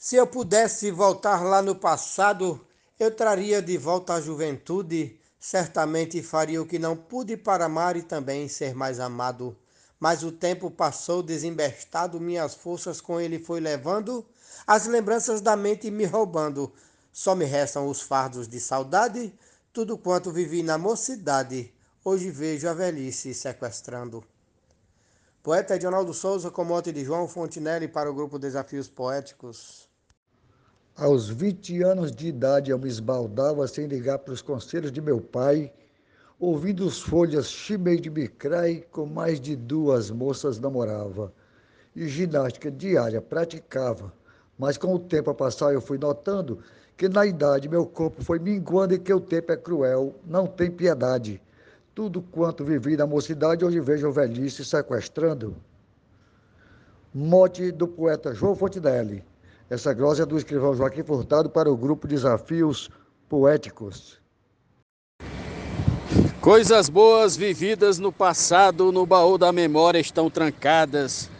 [0.00, 2.64] Se eu pudesse voltar lá no passado,
[3.00, 8.02] eu traria de volta a juventude, certamente faria o que não pude para amar e
[8.04, 9.58] também ser mais amado.
[9.98, 14.24] Mas o tempo passou desembestado, minhas forças com ele foi levando,
[14.64, 16.72] as lembranças da mente me roubando.
[17.12, 19.36] Só me restam os fardos de saudade,
[19.72, 21.74] tudo quanto vivi na mocidade,
[22.04, 24.22] hoje vejo a velhice sequestrando.
[25.42, 29.87] Poeta Edionaldo Souza, com mote de João Fontinelli para o grupo Desafios Poéticos.
[30.98, 35.20] Aos 20 anos de idade eu me esbaldava sem ligar para os conselhos de meu
[35.20, 35.72] pai,
[36.40, 41.32] ouvindo os folhas chimei de bicrai, com mais de duas moças namorava.
[41.94, 44.12] E ginástica diária praticava,
[44.58, 46.58] mas com o tempo a passar eu fui notando
[46.96, 50.68] que na idade meu corpo foi minguando e que o tempo é cruel, não tem
[50.68, 51.40] piedade.
[51.94, 55.54] Tudo quanto vivi na mocidade, hoje vejo velhice sequestrando.
[57.14, 59.24] Mote do poeta João Fontinelli.
[59.70, 62.90] Essa glosa é do escrivão Joaquim Furtado para o grupo Desafios
[63.28, 64.18] Poéticos.
[66.40, 71.30] Coisas boas vividas no passado, no baú da memória, estão trancadas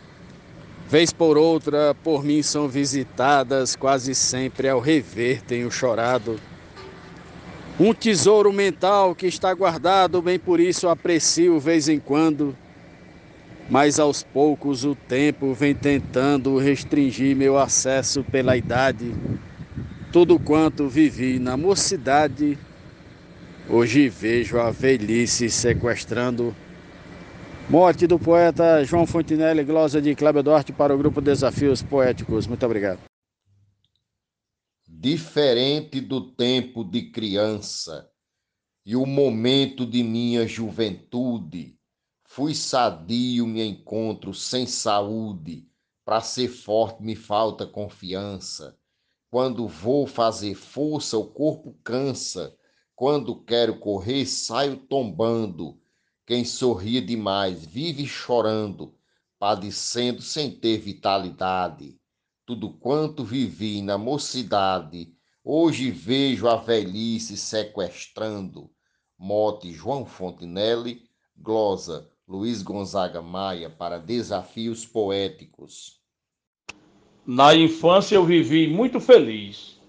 [0.89, 6.41] Vez por outra, por mim são visitadas, quase sempre ao rever tenho chorado.
[7.79, 12.57] Um tesouro mental que está guardado, bem por isso aprecio vez em quando.
[13.71, 19.15] Mas aos poucos o tempo vem tentando restringir meu acesso pela idade.
[20.13, 22.59] Tudo quanto vivi na mocidade,
[23.69, 26.55] hoje vejo a velhice sequestrando
[27.71, 32.47] Morte do poeta João Fontinelli, glosa de Cláudio Duarte para o grupo Desafios Poéticos.
[32.47, 33.01] Muito obrigado.
[34.89, 38.09] Diferente do tempo de criança
[38.87, 41.78] e o momento de minha juventude,
[42.29, 45.67] fui sadio, me encontro sem saúde.
[46.05, 48.79] Para ser forte me falta confiança.
[49.31, 52.55] Quando vou fazer força, o corpo cansa.
[52.95, 55.81] Quando quero correr, saio tombando
[56.27, 58.95] quem sorria demais vive chorando,
[59.39, 61.99] padecendo sem ter vitalidade.
[62.45, 68.71] Tudo quanto vivi na mocidade, hoje vejo a velhice sequestrando.
[69.19, 71.03] Mote João Fontinelli,
[71.35, 75.99] glosa Luiz Gonzaga Maia para Desafios Poéticos.
[77.27, 79.81] Na infância eu vivi muito feliz.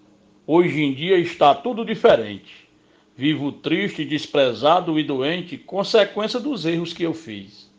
[0.48, 2.66] Hoje em dia está tudo diferente.
[3.14, 7.70] Vivo triste, desprezado e doente, consequência dos erros que eu fiz.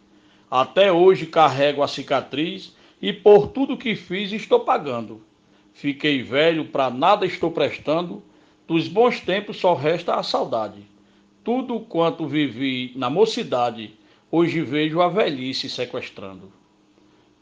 [0.50, 5.22] Até hoje carrego a cicatriz e por tudo que fiz estou pagando.
[5.72, 8.22] Fiquei velho, para nada estou prestando,
[8.68, 10.82] dos bons tempos só resta a saudade.
[11.42, 13.98] Tudo quanto vivi na mocidade,
[14.30, 16.52] hoje vejo a velhice sequestrando.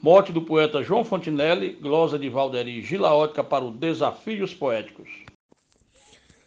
[0.00, 5.08] Morte do poeta João Fontinelli, glosa de Valderi Gilaótica para o Desafios Poéticos.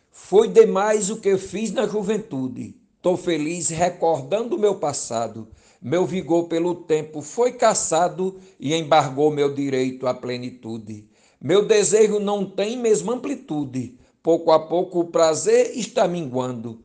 [0.09, 2.75] Foi demais o que fiz na juventude.
[3.01, 5.47] Tô feliz recordando meu passado.
[5.81, 11.07] Meu vigor pelo tempo foi caçado e embargou meu direito à plenitude.
[11.41, 13.97] Meu desejo não tem mesma amplitude.
[14.23, 16.83] Pouco a pouco o prazer está minguando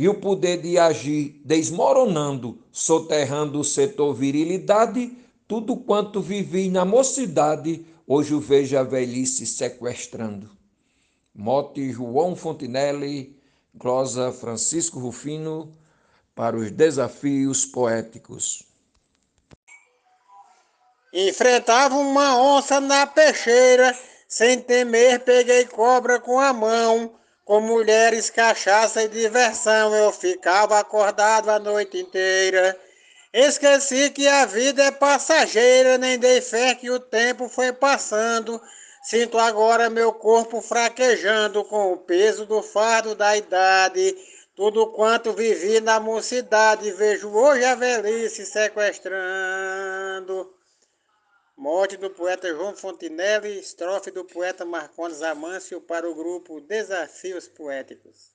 [0.00, 5.14] e o poder de agir desmoronando, soterrando o setor virilidade,
[5.46, 10.48] tudo quanto vivi na mocidade, hoje o vejo a velhice sequestrando.
[11.34, 13.38] Mote João Fontinelli,
[13.74, 15.70] glosa Francisco Rufino,
[16.34, 18.62] para os desafios poéticos.
[21.12, 23.94] Enfrentava uma onça na peixeira,
[24.26, 27.19] sem temer peguei cobra com a mão.
[27.50, 32.78] Com mulheres, cachaça e diversão, eu ficava acordado a noite inteira.
[33.32, 38.62] Esqueci que a vida é passageira, nem dei fé que o tempo foi passando.
[39.02, 44.16] Sinto agora meu corpo fraquejando com o peso do fardo da idade.
[44.54, 50.54] Tudo quanto vivi na mocidade, vejo hoje a velhice sequestrando.
[51.60, 58.34] Morte do poeta João Fontinelli, estrofe do poeta Marcondes Amâncio para o grupo Desafios Poéticos.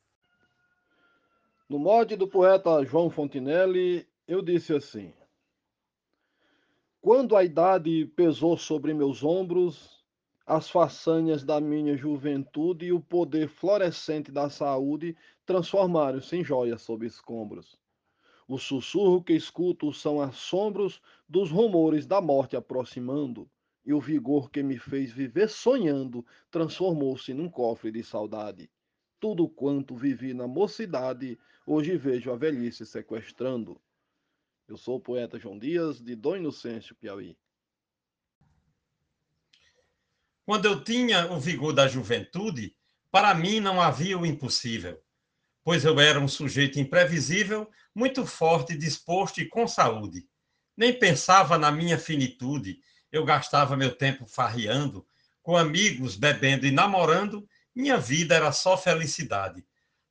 [1.67, 5.11] No mote do poeta João Fontinelli, eu disse assim:
[7.01, 10.05] Quando a idade pesou sobre meus ombros,
[10.45, 15.17] as façanhas da minha juventude e o poder florescente da saúde
[15.47, 17.75] transformaram-se em joias sob escombros.
[18.47, 23.49] O sussurro que escuto são assombros dos rumores da morte aproximando,
[23.83, 28.69] e o vigor que me fez viver sonhando transformou-se num cofre de saudade.
[29.19, 33.81] Tudo quanto vivi na mocidade, hoje vejo a velhice sequestrando.
[34.67, 37.37] Eu sou o poeta João Dias, de Dom Inocêncio, Piauí.
[40.45, 42.75] Quando eu tinha o vigor da juventude,
[43.11, 45.01] para mim não havia o impossível,
[45.65, 50.23] pois eu era um sujeito imprevisível, muito forte, disposto e com saúde.
[50.77, 52.79] Nem pensava na minha finitude,
[53.11, 55.03] eu gastava meu tempo farreando,
[55.41, 59.65] com amigos, bebendo e namorando, minha vida era só felicidade.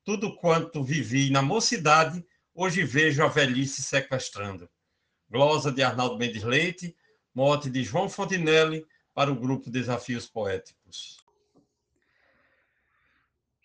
[0.05, 4.69] Tudo quanto vivi na mocidade, hoje vejo a velhice sequestrando.
[5.31, 6.97] Glosa de Arnaldo Mendes Leite,
[7.33, 8.85] mote de João Fontinelli,
[9.15, 11.24] para o grupo Desafios Poéticos.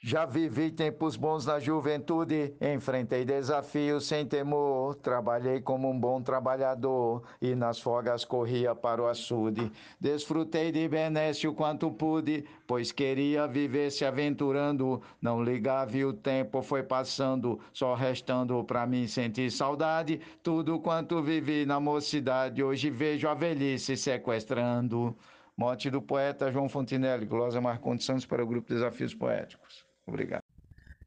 [0.02, 7.22] Já vivi tempos bons na juventude, enfrentei desafios sem temor, trabalhei como um bom trabalhador
[7.42, 9.70] e nas folgas corria para o açude.
[10.00, 15.02] Desfrutei de benesse o quanto pude, pois queria viver se aventurando.
[15.22, 20.22] Não ligava e o tempo foi passando, só restando para mim sentir saudade.
[20.42, 25.14] Tudo quanto vivi na mocidade, hoje vejo a velhice sequestrando.
[25.58, 29.89] Mote do poeta João Fontinelli, Glosa Marcondes Santos para o Grupo Desafios Poéticos.
[30.10, 30.44] Obrigado.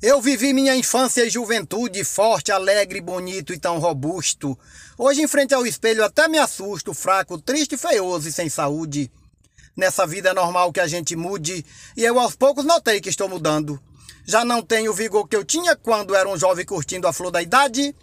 [0.01, 4.59] Eu vivi minha infância e juventude forte, alegre, bonito e tão robusto.
[4.99, 9.11] Hoje, em frente ao espelho, até me assusto, fraco, triste, feioso e sem saúde.
[9.77, 11.65] Nessa vida é normal que a gente mude,
[11.97, 13.81] e eu aos poucos notei que estou mudando.
[14.25, 17.31] Já não tenho o vigor que eu tinha quando era um jovem curtindo a flor
[17.31, 17.95] da idade.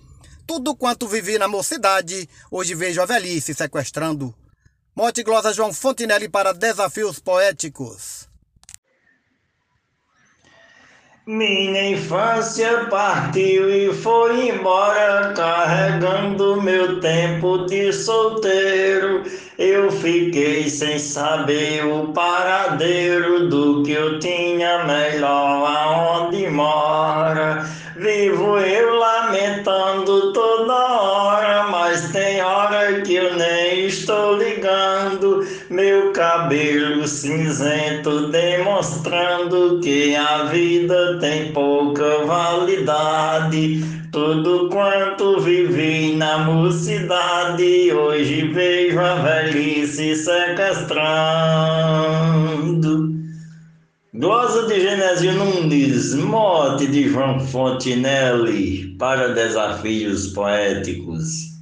[0.48, 4.34] Tudo quanto vivi na mocidade, hoje vejo a velhice sequestrando.
[4.96, 8.29] Mote glosa João Fontinelli para Desafios Poéticos.
[11.32, 19.22] Minha infância partiu e foi embora, carregando meu tempo de solteiro.
[19.56, 26.29] Eu fiquei sem saber o paradeiro do que eu tinha melhor aonde
[37.10, 43.84] cinzento demonstrando que a vida tem pouca validade.
[44.12, 51.00] Tudo quanto vivi na mocidade, hoje vejo a velhice sequestrando.
[54.14, 61.59] Glosa de Genésio Nunes, mote de João Fontinelli para desafios poéticos.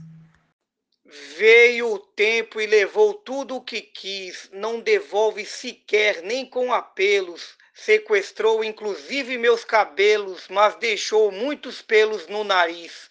[1.35, 7.57] Veio o tempo e levou tudo o que quis, não devolve sequer nem com apelos.
[7.73, 13.09] Sequestrou inclusive meus cabelos, mas deixou muitos pelos no nariz.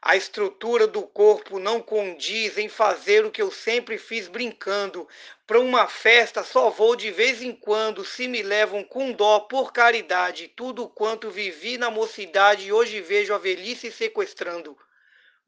[0.00, 5.08] A estrutura do corpo não condiz em fazer o que eu sempre fiz brincando.
[5.44, 9.72] Para uma festa só vou de vez em quando, se me levam com dó por
[9.72, 10.52] caridade.
[10.54, 14.78] Tudo quanto vivi na mocidade hoje vejo a velhice sequestrando.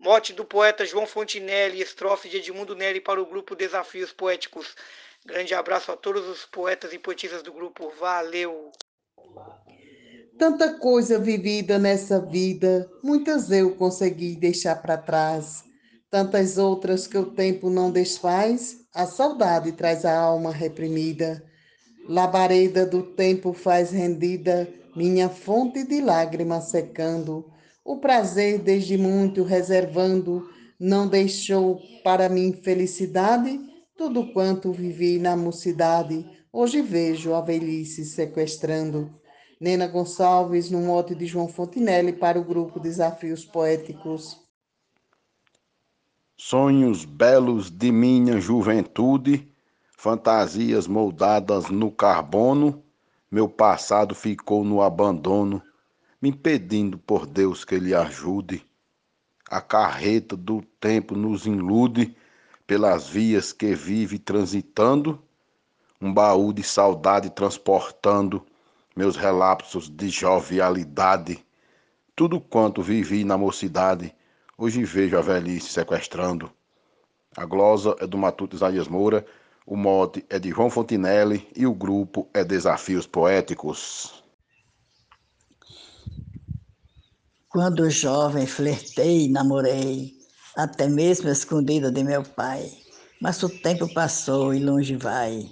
[0.00, 4.74] Mote do poeta João Fontinelli, estrofe de Edmundo Neri para o grupo Desafios Poéticos.
[5.26, 7.92] Grande abraço a todos os poetas e poetistas do grupo.
[8.00, 8.72] Valeu!
[10.38, 15.64] Tanta coisa vivida nessa vida, muitas eu consegui deixar para trás.
[16.10, 21.44] Tantas outras que o tempo não desfaz, a saudade traz a alma reprimida.
[22.08, 24.66] Labareda do tempo faz rendida
[24.96, 27.52] minha fonte de lágrimas secando.
[27.84, 30.48] O prazer, desde muito reservando,
[30.78, 33.58] não deixou para mim felicidade.
[33.96, 39.10] Tudo quanto vivi na mocidade, hoje vejo a velhice sequestrando.
[39.60, 44.40] Nena Gonçalves, no mote de João Fontinelli, para o grupo Desafios Poéticos.
[46.34, 49.52] Sonhos belos de minha juventude,
[49.98, 52.82] fantasias moldadas no carbono,
[53.30, 55.62] meu passado ficou no abandono,
[56.20, 58.64] me impedindo por Deus que ele ajude.
[59.48, 62.14] A carreta do tempo nos ilude
[62.66, 65.20] pelas vias que vive transitando,
[66.00, 68.44] um baú de saudade transportando
[68.94, 71.44] meus relapsos de jovialidade,
[72.14, 74.14] tudo quanto vivi na mocidade,
[74.58, 76.50] hoje vejo a velhice sequestrando.
[77.36, 79.24] A glosa é do Matuto Isaías Moura,
[79.64, 84.19] o mote é de João Fontinelli e o grupo é Desafios Poéticos.
[87.50, 90.14] Quando jovem flertei e namorei,
[90.56, 92.70] até mesmo escondida de meu pai.
[93.20, 95.50] Mas o tempo passou e longe vai,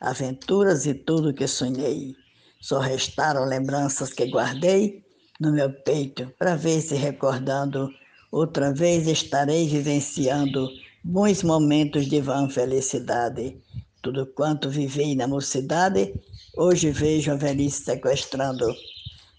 [0.00, 2.14] aventuras e tudo que sonhei.
[2.60, 5.02] Só restaram lembranças que guardei
[5.40, 7.90] no meu peito para ver se recordando.
[8.30, 10.68] Outra vez estarei vivenciando
[11.02, 13.60] bons momentos de vã felicidade.
[14.00, 16.14] Tudo quanto vivi na mocidade,
[16.56, 18.72] hoje vejo a velhice sequestrando.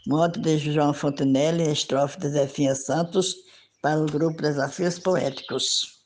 [0.08, 3.36] Moto de João Fontenelle, estrofe de Zefinha Santos,
[3.84, 6.02] para o grupo Desafios Poéticos.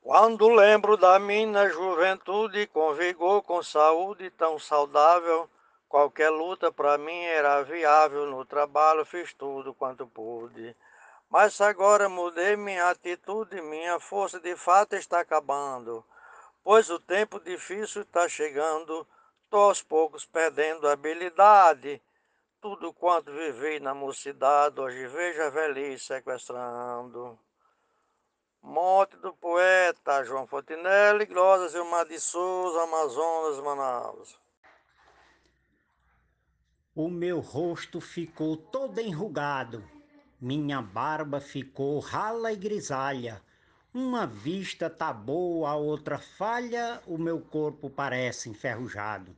[0.00, 5.50] Quando lembro da minha juventude, com vigor, com saúde tão saudável,
[5.86, 8.24] qualquer luta para mim era viável.
[8.24, 10.74] No trabalho fiz tudo quanto pude.
[11.28, 16.02] Mas agora mudei minha atitude, minha força de fato está acabando.
[16.64, 19.06] Pois o tempo difícil está chegando,
[19.52, 22.00] tô aos poucos perdendo habilidade.
[22.58, 27.38] Tudo quanto vivi na mocidade, hoje vejo a velhice sequestrando.
[28.62, 34.40] Morte do poeta João Fontinelli, Glórias Ilmar de Souza, Amazonas, Manaus.
[36.94, 39.84] O meu rosto ficou todo enrugado,
[40.40, 43.42] minha barba ficou rala e grisalha.
[43.92, 49.36] Uma vista tá boa, a outra falha, o meu corpo parece enferrujado.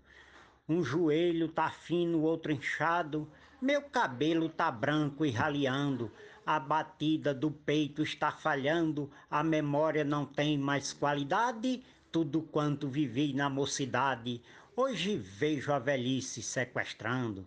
[0.66, 3.30] Um joelho tá fino, outro inchado,
[3.60, 6.10] meu cabelo tá branco e raleando,
[6.46, 13.34] a batida do peito está falhando, a memória não tem mais qualidade, tudo quanto vivi
[13.34, 14.40] na mocidade,
[14.74, 17.46] hoje vejo a velhice sequestrando.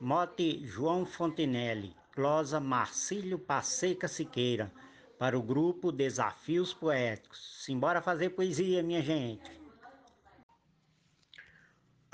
[0.00, 4.72] Mote João Fontenelle, glosa Marcílio Passeca Siqueira,
[5.16, 7.62] para o grupo Desafios Poéticos.
[7.64, 9.65] Simbora fazer poesia, minha gente.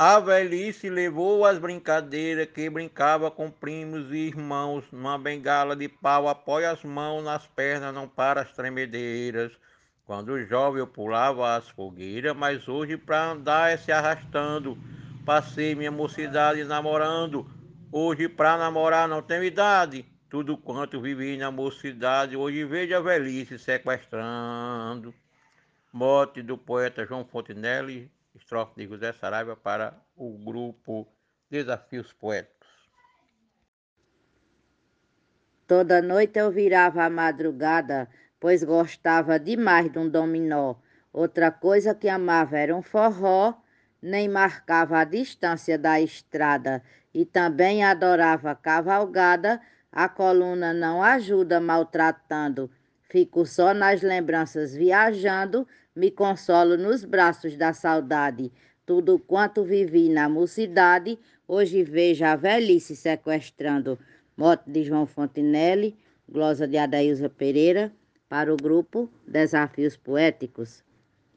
[0.05, 6.29] A velhice levou as brincadeiras que brincava com primos e irmãos, numa bengala de pau,
[6.29, 9.53] apoia as mãos nas pernas, não para as tremedeiras.
[10.05, 14.77] Quando jovem eu pulava as fogueiras, mas hoje para andar é se arrastando.
[15.25, 17.49] Passei minha mocidade namorando,
[17.93, 20.05] hoje para namorar não tenho idade.
[20.29, 25.15] Tudo quanto vivi na mocidade, hoje vejo a velhice sequestrando.
[25.93, 31.07] Morte do poeta João Fontenelle, estrofe de José Saraiva para o grupo
[31.51, 32.69] Desafios Poéticos.
[35.67, 38.09] Toda noite eu virava a madrugada,
[38.39, 40.75] pois gostava demais de um dominó.
[41.13, 43.55] Outra coisa que amava era um forró,
[44.01, 46.83] nem marcava a distância da estrada.
[47.15, 49.61] E também adorava cavalgada,
[49.91, 52.71] a coluna não ajuda maltratando.
[53.09, 58.51] Fico só nas lembranças viajando, me consolo nos braços da saudade.
[58.85, 63.99] Tudo quanto vivi na mocidade, hoje vejo a velhice sequestrando.
[64.37, 65.97] Mote de João Fontinelli,
[66.29, 67.93] glosa de Adailza Pereira,
[68.29, 70.83] para o grupo Desafios Poéticos.